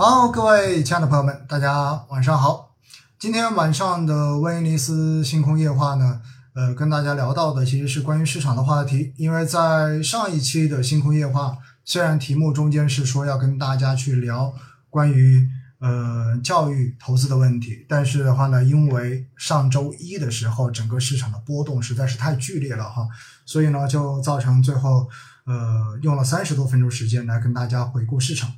[0.00, 2.76] 好，各位亲爱的朋友们，大家晚上好。
[3.18, 6.20] 今天晚上的威尼斯星空夜话呢，
[6.54, 9.12] 呃，跟大家聊到的其实是关于市场的话题。
[9.16, 14.54] 因为在上一期的星空夜话，虽然题目中间是说要跟大家去聊
[14.88, 15.48] 关于
[15.80, 23.08] 呃教育投资的问题，但是的话呢，因为上周一的时候整个市场的波动实在是太剧烈了哈，
[23.44, 25.08] 所以呢就造成最后
[25.44, 28.48] 呃用了三十多分钟时间来跟大家回顾市场。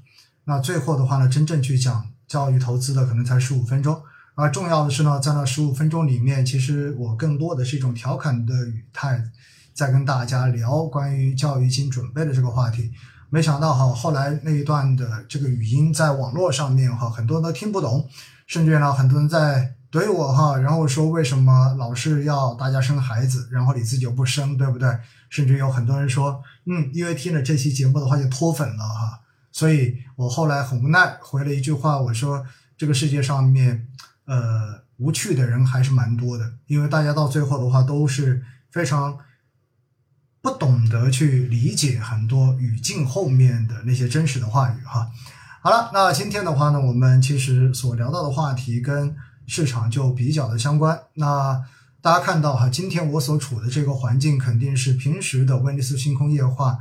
[0.45, 4.01] 那最后的话呢，真正去讲教育投资的可能才十五分钟，
[4.35, 9.23] 而重要的是呢，在那十五分钟里面，其实我更多的是一种调侃的语态，
[9.75, 12.91] 在跟大家聊关于教育金准备的这个话题。
[13.29, 18.09] 没想到哈，后来那一段的这个语音在网络上面哈，很多人都听不懂，
[18.47, 24.89] 甚至呢，很多人在怼我哈，然后说为什么老是要大家生孩子，然后你自己又不生，对不对？
[25.29, 29.21] 甚至有很多人说，嗯，因为听了这期节目的话就脱粉了哈。
[29.53, 32.47] 所以我后来很无奈回了一句话，我说
[32.77, 33.89] 这个世界上面，
[34.25, 39.19] 呃，无趣的人还是蛮多的，因为大家到最后的话都是非常
[40.41, 45.11] 不懂得去理解很多语境后面的那些真实的话语哈。
[45.63, 49.15] 好了，那今天的话呢，我们其实所聊到的话题跟
[49.47, 50.99] 市场就比较的相关。
[51.15, 51.63] 那
[52.01, 56.79] 大家看到哈，今天我所处的这个环境肯定是平时的威尼斯星空夜话。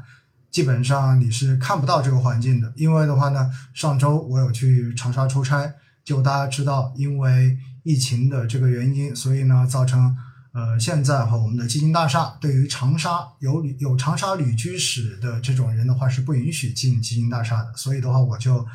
[0.52, 5.72] 基本上你是看不到这个环境的，因为的话呢，上周我有去长沙出差，
[6.04, 10.18] 就大家知道，因为疫情的这个原因，所以呢，造成
[10.52, 18.66] 呃现在哈我们的基金大厦对于长沙有旅有长沙旅居史的这种人的话是不允许进基金大厦的，所以的话我就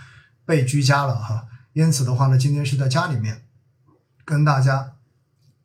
[0.47, 3.43] 被居家了哈，因此的话呢，今天是在家里面
[4.25, 4.93] 跟大家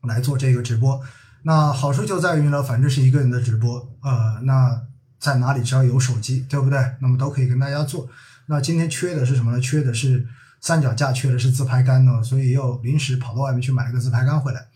[0.02, 1.00] 来做这个直播，
[1.44, 4.89] 那好处就在于呢，反正是一个人的直播，呃，那。
[5.20, 6.80] 在哪里只要有手机，对不对？
[7.02, 8.08] 那么都可以跟大家做。
[8.46, 9.60] 那今天缺的是什么呢？
[9.60, 10.26] 缺的是
[10.60, 14.68] 三脚架，缺的是自拍杆呢，所以又临时跑到外面去买了个自拍杆回来。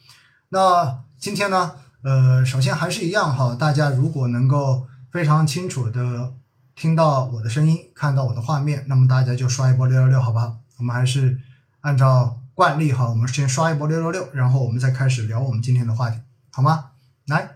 [0.49, 1.71] 那今天呢，
[2.03, 6.33] 呃，首先还是一样哈，大家如果能够非常清楚的
[6.75, 10.57] 听到我的声音，看到我的画面，那么大家就刷一波六六六，好吧？
[10.77, 11.39] 我们还是
[11.81, 16.19] 按照惯例哈，我们先刷一波六六六，然后我们再开始聊我们今天的话题，
[16.51, 16.91] 好吗？
[17.25, 17.52] 来。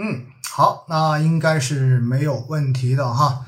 [0.00, 3.44] 嗯，好，那应该是没有问题的哈。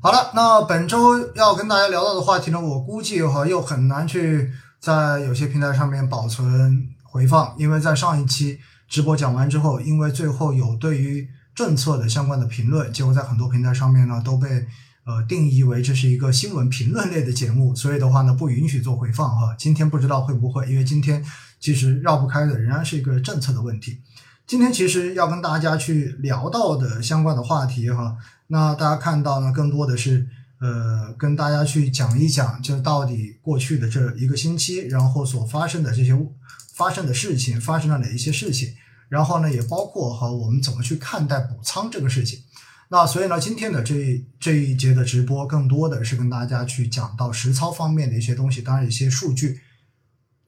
[0.00, 4.50] 好了，那本周要跟大家聊到的话题呢，我估计哈又很难去
[4.80, 14.48] 在有些平台上面保存回放，因为在上一期直播讲完之后，因为最后有对于政策的相关的评论，结果在很多平台上面呢都被
[15.04, 19.54] 呃定义为这是一个新闻评论类的节目，所以的话呢不允许做回放哈。
[19.58, 21.22] 今天不知道会不会，因为今天
[21.60, 23.98] 其实绕不开的仍然是一个政策的问题。
[24.50, 28.16] 今天其实要跟大家去聊到的相关的话题哈，
[28.48, 30.26] 那大家看到呢，更多的是
[30.58, 36.18] 呃跟大家去讲一讲，就到底过去的这一个星期，然后所发生的这些
[36.74, 38.74] 发生的事情，发生了哪一些事情，
[39.08, 42.40] 然后呢，也包括哈我们怎么去看待补仓这个事情。
[42.88, 49.60] 那所以呢，今天的这这一节的直播，更多的是跟大家去讲到实操方面的一些东西，当然一些数据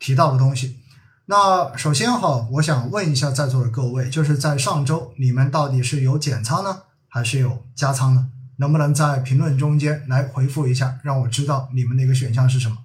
[0.01, 0.79] 提到的东西。
[1.27, 8.28] 那首先哈，我想问一下在座的各位，就是在上周你们到底是有减仓呢，还是有加仓呢？
[8.56, 12.78] 能不能在评论中间来回复一下，让我知道你们的一个选项是什么？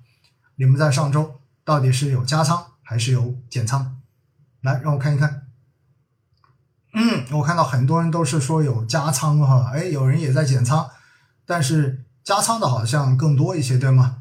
[0.55, 3.97] 你们在上周到底是有加仓还是有减仓？
[4.61, 5.47] 来，让我看一看。
[6.93, 10.89] 嗯，我看到很多人都是说有加仓哈，哎，有人也在减仓，
[11.45, 14.17] 但是加仓的好像更多一些，对吗？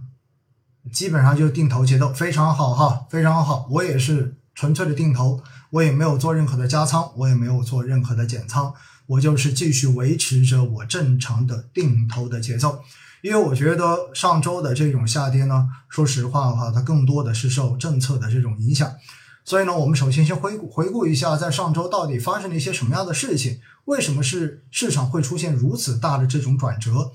[0.92, 3.66] 基本上就是定投节奏，非常好哈，非常好。
[3.70, 8.72] 我也是纯粹的定投，我也没有做任何的加仓，我也没有做任何的减仓，
[9.06, 12.80] 我就是继续维持着我正常的定投的节奏。
[13.22, 18.92] 因为我觉得上周的这种下跌呢，说实话的话，它更多的是受政策的这种影响。
[19.44, 23.58] 所以呢，我们首先先回顾回顾一下，在上周到底发生了一些什么样的事情？
[23.86, 27.12] 为什么是市场会出现如此大的这种转折？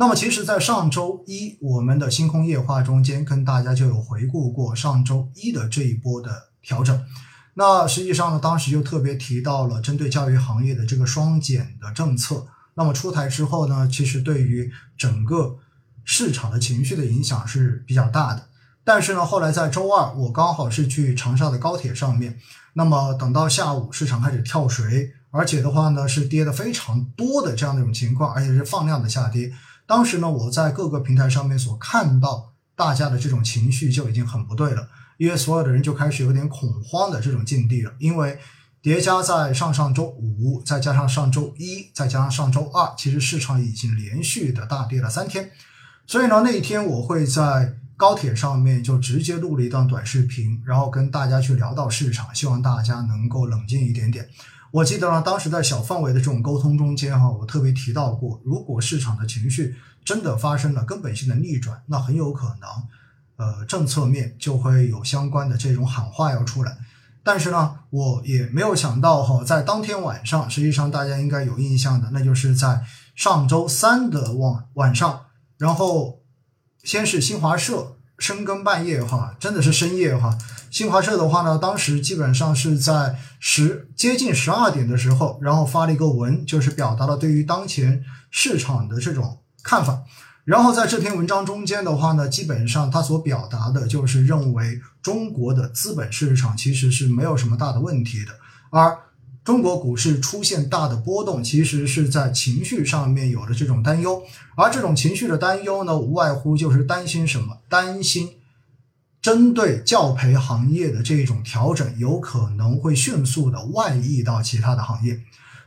[0.00, 7.04] 那么其实，在上周一我们的星空夜话中间，跟大家就有回顾过上周一的这一波的调整。
[7.52, 12.46] 那实际上呢，当时就特别提到了针对教育行业的这个双减的政策。
[12.72, 15.58] 那么出台之后呢，其实对于整个
[16.02, 18.46] 市场的情绪的影响是比较大的。
[18.82, 22.38] 但是呢，后来在周二，我刚好是去长沙的高铁上面，
[22.72, 29.52] 那么等到下午市场开始跳水，而且的话呢，是跌的非常多的这样的一种情况，而且是放量的下跌。
[29.90, 34.88] 当时呢，我在各个平台上面所看到大家的这种情绪就已经很不对了，
[35.18, 37.92] 因为所有的人就开始有点恐慌的这种境地了。
[37.98, 38.38] 因为
[38.80, 45.50] 叠加在上上周五，再加上上周一，再加上上周二，其实市场已经连续的大跌了三天。
[46.06, 54.28] 所以呢，那一天我会在高铁上面就直接录了一段短视频，然后跟大家去聊到市场，希望大家能够冷静一点点。
[54.72, 59.74] 我记得呢，当时在小范围的这种沟通中间哈，我特别提到过，如果市场的情绪
[60.04, 62.68] 真的发生了根本性的逆转，那很有可能，
[63.36, 66.78] 呃，政策面就会有相关的这种喊话要出来。
[67.22, 72.82] 但是呢，我也没有想到哈，在当天晚上，实际上大家应该有印象的，那就是在
[73.14, 75.26] 上周三的晚晚上，
[75.58, 76.20] 然后
[76.82, 80.38] 先是新华社深更半夜哈，真的是深夜哈。
[80.70, 90.02] 新华社的话呢，当时基本上是在十接近十二点的时候，然后发了一个文，就是表达了对于当前市场的这种看法。
[90.44, 98.32] 然后在这篇文章中间的话呢，基本上他所表达的就是认为中国的资本市场其实是没有什么大的问题的，
[98.70, 98.96] 而
[99.42, 104.22] 中国股市出现大的波动，其实是在情绪上面有了这种担忧。
[104.54, 107.58] 而这种情绪的担忧呢，无外乎就是担心什么？
[107.68, 108.30] 担心。
[109.22, 115.20] 针对教培行业的这种调整，有可能会迅速的外溢到其他的行业。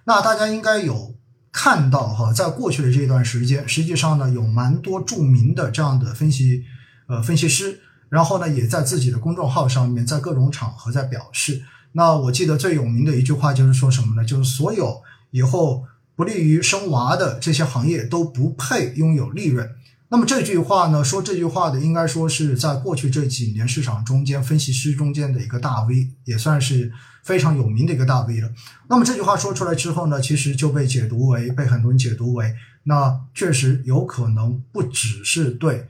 [0.06, 1.16] 那大家应该有
[1.52, 6.64] 看到哈，在过去的这段时间，实际上呢，有蛮多著名的这样的分析
[7.08, 7.80] 呃分析师，
[8.10, 11.64] 然后呢，也在自己的公众号上面，在各种场合在表示。
[11.94, 14.26] 那我记得最有名的一句话就是说什么呢？
[14.26, 15.02] 就是所有
[15.32, 15.86] 以后
[16.16, 19.70] 不利于生娃的这些行业都不配拥有利润。
[20.10, 26.92] 那么这句话呢，说这句话的应该说是在过去这几年市场中间分析师中间的一个大 V，也算是
[27.24, 28.52] 非常有名的一个大 V 了。
[28.90, 32.54] 那么这句话说出来之后呢，其实就被解读为被很多人解读为，
[32.84, 35.88] 那确实有可能不只是对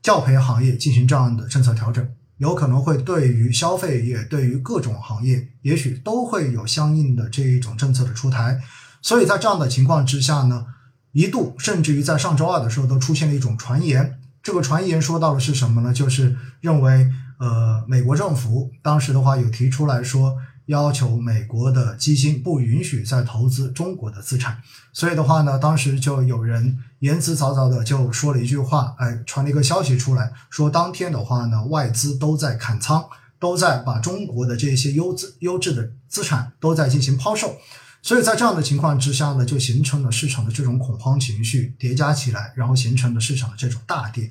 [0.00, 8.60] 教培行业进行这样的政策调整，有可能会对于消费业、对于各种行业，也许都会有相应的这一种政策的出台。
[9.02, 10.66] 所以在这样的情况之下呢。
[11.12, 15.92] 一度甚至于在上周二的时候都出现了一种传言，这个传言说到的是什么呢？
[15.92, 20.36] 就是认为，呃，美国政府当时的话有提出来说，
[20.68, 24.62] 要求美国的基金不允许再投资中国的资产。
[24.92, 33.04] 所以的话呢，当时就有人言辞凿凿的就说了一句话，哎，传了一个消息出来，说当天的话呢，外资都在砍仓，
[33.38, 37.56] 都在把中国的这些优质优质的资产都在进行抛售。
[38.00, 44.30] 所以在这样的情况之下呢，就形成了市场的这种恐慌情绪叠加起来，然后形成了市场的这种大跌。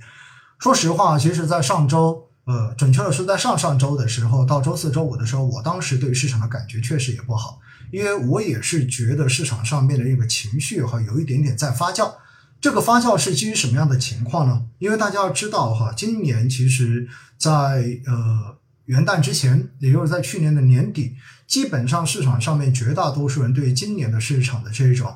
[0.59, 7.59] 说实话，其实，在上周，呃，准确的说，在上上周的时候，到周四周五的时候，我当时对市场的感觉确实也不好，
[7.91, 12.11] 因为我也是觉得市场上面的这个情绪哈，有一点点在发酵。
[12.59, 14.63] 这个发酵是基于什么样的情况呢？
[14.79, 17.07] 因为大家要知道哈，今年其实，
[17.37, 18.57] 在呃。
[18.87, 21.13] 元旦之前，也就是在去年的年底，
[21.45, 25.13] 基本上市场上面绝大多数人对今年的市场的这种，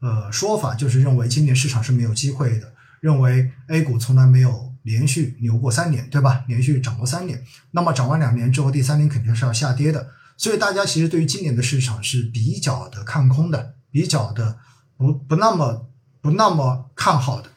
[0.00, 6.44] 呃说法，就是认为今年市场是没有机会的，认为 A 股从来没有连续牛过三年，对吧？
[6.48, 7.42] 连续涨过三年，
[7.72, 14.56] 那么涨完两年之后，第三年肯定是要下跌的，所以大家其实对于今年的市场是比较的看空的，比较的
[14.96, 15.88] 不不那么
[16.22, 17.50] 不那么看好的。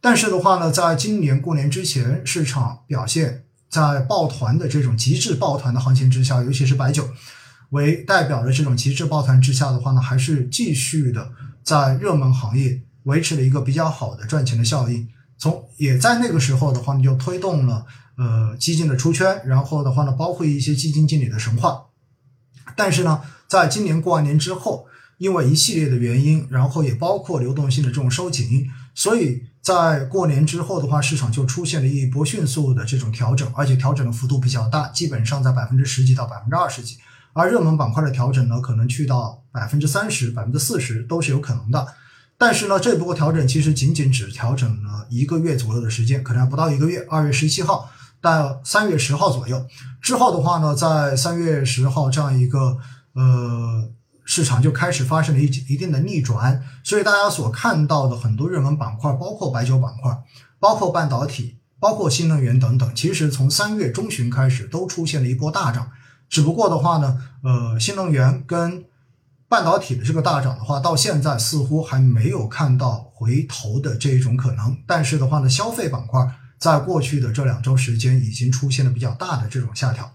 [0.00, 3.44] 但是的话呢，在今年过年之前，市场表现。
[3.72, 7.08] 在抱团的这种极致抱团的行情之下，尤其是白酒
[7.70, 11.32] 为代表的这种极致抱团之下的话呢，还是继续的
[11.64, 15.08] 在热门行业维持了一个比较好的赚钱的效应。
[15.42, 17.84] 从也在那个时候的话呢，就推动了
[18.16, 21.86] 呃基金的出圈，然后的话呢，包括一些基金经理的神话。
[22.76, 24.86] 但是呢，在今年过完年之后，
[25.18, 29.42] 因为一系列的原因，然后也包括流动性的这种收紧，所以。
[29.62, 36.96] 在过年之后的话，市场就出现了一波迅速的这种调整，而且调整的幅度比较大，基本上在百分之十几到百分之二十几。
[37.32, 41.86] 而热门板块的调整呢，可能去到百分之三十、百分之四十都是有可能的。
[42.42, 47.06] 但是呢，这波调整其实仅仅只调整了一个月左右的时间，可能还不到一个月。
[47.08, 47.88] 二月十七号
[48.20, 49.64] 到三月十号左右
[50.00, 52.78] 之后的话呢，在三月十号这样一个
[53.12, 53.88] 呃。
[54.24, 60.16] 市场就开始发生了一一定的逆转，所以大家所看到的很多热门板块，包括白酒板块、
[60.60, 65.90] 包括半导体、包括新能源等等，其实从三月中旬开始都出现了一波大涨。
[66.28, 68.84] 只不过的话呢，呃，新能源跟
[69.52, 74.74] 半导体的这个大涨的话，到现在似乎还没有看到回头的这一种可能。
[74.86, 76.26] 但是的话呢，消费板块
[76.58, 80.10] 在过去的这两周时间已经出现了比较大的这种下调。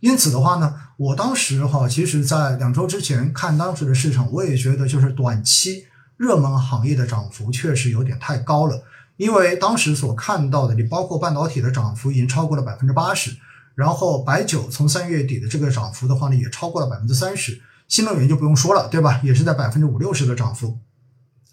[0.00, 5.86] 因此的话呢，我当时哈，其实在两周之前看当时的市场，我也觉得就是短期
[6.18, 8.84] 热门行业的涨幅确实有点太高了。
[9.16, 13.34] 因为当时所看到的，你包括半导体的涨幅已经超过了百分之八十，
[13.74, 17.58] 然后白酒从三月底的这个涨幅的话呢，也超过了百分之三十，
[17.94, 19.20] 新能源就不用说了，对吧？
[19.22, 20.80] 也是在百分之五六十的涨幅。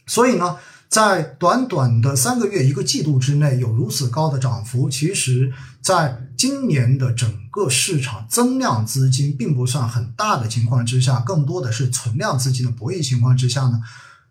[0.08, 0.58] 所以呢，
[0.90, 13.80] 在短短的三个月、一个季度之内有如此高的涨幅，其实在今年的整个市场增量资金并不算很大的情况之下，更多的是存量资金的博弈情况之下呢，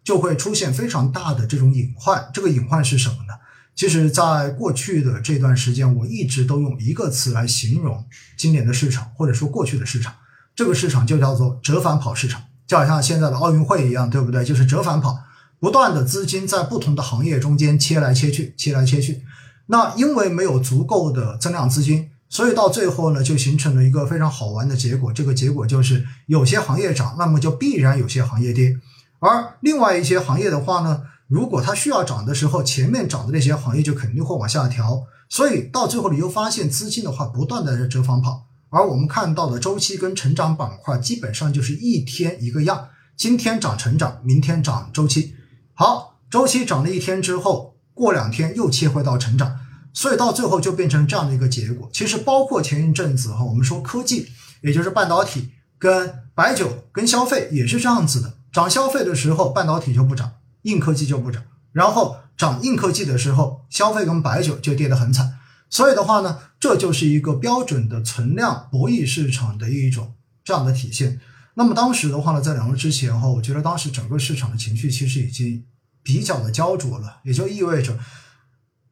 [0.02, 2.28] 就会出现非常大的这种隐患。
[2.34, 3.34] 这个隐患是什么呢？
[3.76, 8.04] 其实，在过去的这段时间，我一直都用一个词来形容
[8.36, 10.12] 今年的市场，或者说过去的市场，
[10.60, 14.44] 这个市场就叫做折返跑市场，就好像现在的奥运会一样，对不对？
[14.44, 15.18] 就是折返跑。
[15.58, 19.22] 不断的资金在不同的行业中间切来切去，切来切去。
[19.68, 25.10] 那因为没有足够的增量资金，所以到最后呢，就形成了一个非常好玩的结果。
[25.10, 28.76] 这个结果就是有些行业涨，那么就必然有些行业跌。
[29.20, 35.04] 而另外一些行业的话呢，如果它需要涨的时候，前面涨的那些行业就肯定会往下调。
[35.30, 38.48] 所以到最后你又发现资金的话不断的折返跑。
[38.70, 45.34] 而我们看到的周期跟成长板块基本上就是一天一个样，今天涨成长，明天涨周期。
[45.74, 49.58] 好，周期涨了一天之后，过两天又切回到成长，
[49.92, 51.90] 所以到最后就变成这样的一个结果。
[51.92, 54.28] 其实包括前一阵子哈，我们说科技，
[54.62, 65.39] 也就是半导体跟白酒跟消费也是这样子的，涨消费的时候半导体就不涨，硬科技就不涨，然后涨硬科技的时候，消费跟白酒就跌得很惨。
[65.70, 70.12] 所以的话呢，这就是一个标准的存量博弈市场的一种
[70.44, 71.18] 这样的体现。
[71.54, 75.64] 那么当时的话呢，在两周之前哈，我觉得当时整个市场的情绪其实已经。
[76.02, 77.98] 比较的焦灼了，也就意味着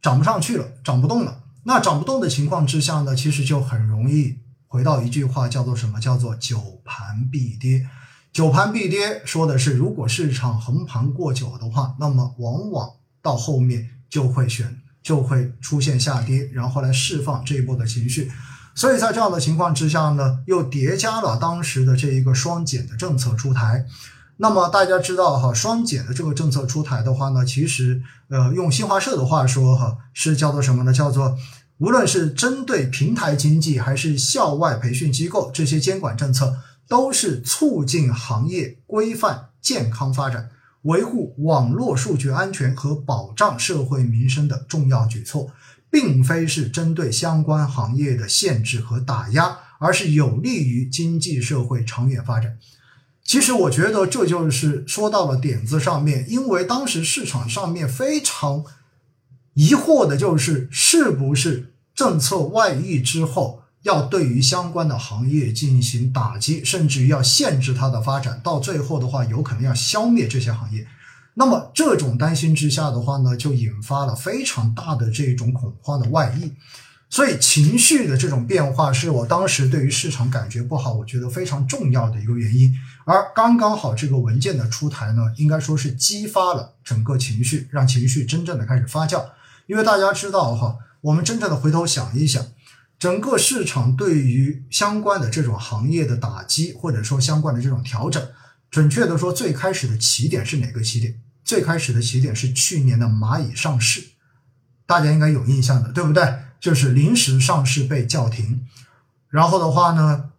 [0.02, 1.42] 涨不上去了，涨不动了。
[1.64, 5.98] 那涨不动的情况之下呢，其实就很容易回到一句话，叫做什么？
[5.98, 7.88] 叫做久盘必跌。
[8.30, 12.90] 久盘必跌，说的是如果市场横盘过久的话，那么往往
[13.22, 14.78] 到后面就会选，
[15.08, 18.30] 就会出现下跌，然后来释放这一波的情绪。
[18.74, 23.86] 所以在这样的情况之下呢，又叠加了当时的这一个双减的政策出台。
[24.36, 30.92] 那么大家知道哈，双减的这个政策出台的话呢，其实呃，用新华社的话说哈，是叫做什么呢？
[30.92, 31.38] 叫做
[31.78, 40.50] 无论是针对平台经济还是校外培训机构，这些监管政策都是促进行业规范健康发展、
[40.88, 45.50] 维护网络数据安全和保障社会民生的重要举措，
[45.90, 52.58] 并非是针对相关行业的限制和打压，而是有利于经济社会长远发展。
[53.22, 58.64] 其实我觉得这就是说到了点子上面，因为当时市场上面非常
[59.52, 70.86] 疑惑的就是，是不是政策外溢之后要对于相关的行业进行打击，甚至于要限制它的发展，到最后的话有可能要消灭这些行业。
[71.32, 76.52] 那么这种担心之下的话呢，就引发了非常大的这种恐慌的外溢。
[77.08, 82.70] 所以情绪的这种变化是我当时对于市场感觉不好，我觉得非常重要的一个原因。
[83.06, 89.24] 而刚刚好这个文件的出台呢，应该说是激发了整个情绪，让情绪真正的开始发酵。
[89.66, 92.44] 因为大家知道哈，我们真正的回头想一想，
[92.98, 98.28] 整个市场对于相关的这种行业的打击，或者说相关的这种调整，
[98.70, 101.20] 准确的说，最开始的起点是哪个起点？
[101.44, 104.02] 最开始的起点是去年的蚂蚁上市，
[104.84, 106.40] 大家应该有印象的，对不对？
[106.60, 108.66] 就是临时上市被叫停，
[109.30, 110.30] 然后的话呢，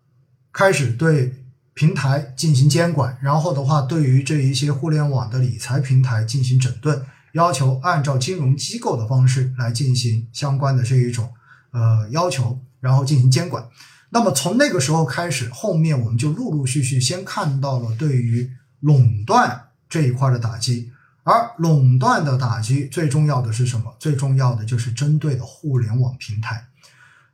[0.51, 11.31] 开始对平台进行监管，然后的话，对于这一些互联网的理财平台进行整顿，要求按照金融机构的方式来进行相关的这一种
[11.71, 13.67] 呃要求，然后进行监管。
[14.11, 20.91] 那么从那个时候开始，后面我们就陆陆续续先看到了对于垄断这一块的打击。
[21.23, 23.95] 而垄断的打击最重要的是什么？
[23.99, 26.65] 最重要的就是针对的互联网平台。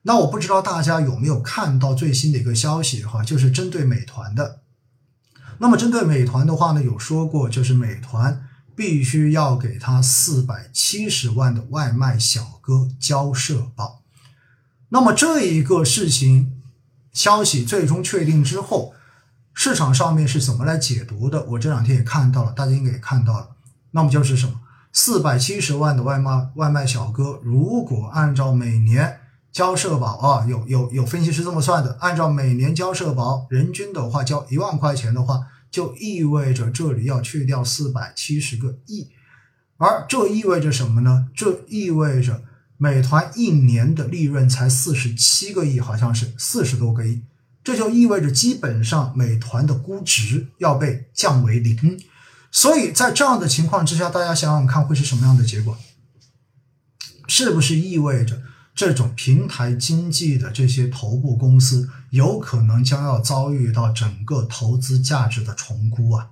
[0.01, 4.59] 那我不知道大家有没有看到最新的一个消息哈，就是针对美团的。
[5.59, 14.01] 那么针对美团的话呢，有说过就是美团必须要给他四百七十万的外卖小哥交社保。
[14.95, 16.53] 那么这一个事情
[17.11, 18.93] 消息最终确定之后，
[19.53, 21.43] 市场上面是怎么来解读的？
[21.47, 23.49] 我这两天也看到了，大家应该也看到了。
[23.91, 24.61] 那么就是什么？
[24.93, 29.19] 四百七十万的外卖外卖小哥，如果按照每年
[29.51, 39.09] 交社保啊，有有有分析师这么算的，按照每年交社保，人均的话交一万块钱的话，就意味着这里要去掉四百七十个亿，
[39.75, 41.27] 而这意味着什么呢？
[41.35, 42.43] 这意味着
[42.77, 47.21] 美团一年的利润才四十七个亿，好像是四十多个亿，
[47.63, 51.99] 这就意味着基本上美团的估值要被降为零。
[52.51, 55.77] 所以在这样的情况之下，大家想想看会是什么样的结果？
[57.27, 58.41] 是不是意味着
[58.75, 66.31] 这种平台经济的这些头部公司，有可能将要遭遇到整个投资价值的重估啊。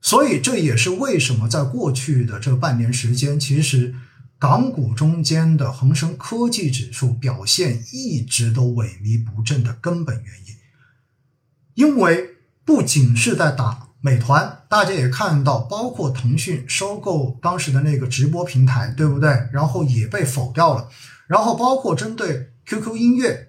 [0.00, 3.94] 所以这也是为什么在过去的这半年时间，其实
[4.38, 10.54] 港股中间的恒生科技指数表现一直都萎靡不振的根本原因。
[11.74, 19.48] 因为不仅是在打美团，大家也看到，包括腾讯收购当时的那个直播平台，对不对？
[19.52, 20.88] 然后也被否掉了。
[21.26, 23.48] 然后包括针对 QQ 音乐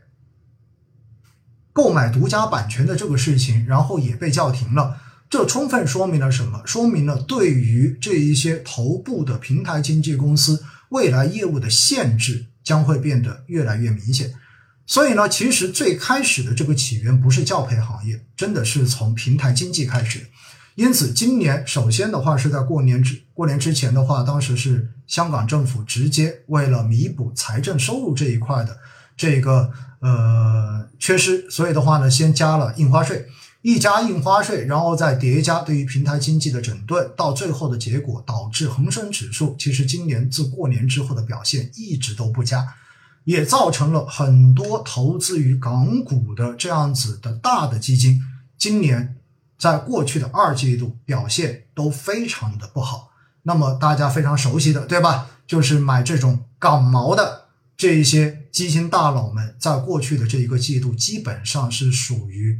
[1.73, 5.01] 购买独家版权的这个事情，然后也被叫停了。
[5.29, 6.61] 这充分说明了什么？
[6.65, 14.33] 说明了对于这一些头部的平台经纪公司未来业务的限制将会变得越来越明显。
[14.87, 20.27] 所以呢，其实最开始的这个起源不是教培行业，真的是从平台经济开始。
[20.75, 28.77] 因此，今年首先的话是在过年之过年之前的话，当时是香港政府直接为了弥补财政收入这一块的
[29.17, 33.25] 这个呃缺失，所以的话呢，先加了印花税。
[33.65, 42.75] 一加印花税，然后再叠加对于平台经济的整顿，到最后的结果导致恒生指数其实今年自过年之后的表现一直都不佳，
[43.23, 48.21] 也造成了很多投资于港股的这样子的大的基金，
[48.55, 49.15] 今年
[49.57, 53.09] 在过去的二季度表现都非常的不好。
[53.41, 55.31] 那么大家非常熟悉的，对吧？
[55.47, 57.45] 就是买这种港毛的
[57.75, 62.59] 这一些基金大佬们，在过去的这一个季度基本上是属于。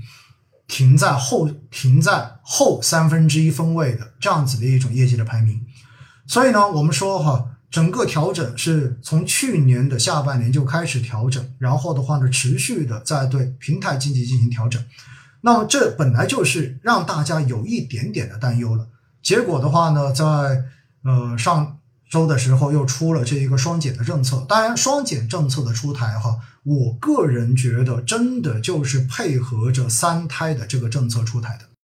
[0.68, 5.62] 停在后，停在后三分之一分位的这样子的一种业绩的排名，
[6.28, 14.84] 所以呢，我们说哈，整个调整是从去年的下半年就开始调整，然后的话呢，持续的在对平台经济进行调整，
[15.42, 18.88] 那么这本来就是让大家有一点点的担忧了，
[19.22, 20.26] 结果的话呢，在
[21.04, 21.75] 呃上。
[22.16, 31.75] 周的时候又出了这一个双减的政策，当然双减政策的出台哈，我个人觉得真的就是配合着三胎的这个政策出台的。